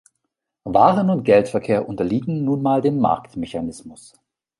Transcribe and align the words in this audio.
Waren- 0.63 1.11
und 1.11 1.23
Geldverkehr 1.25 1.87
unterliegen 1.87 2.43
nun 2.43 2.63
mal 2.63 2.81
dem 2.81 2.97
Marktmechanismus. 2.97 4.13